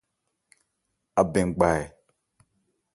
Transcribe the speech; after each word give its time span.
Abɛn 1.19 1.47
gba 1.55 1.67
ɛ? 1.79 1.83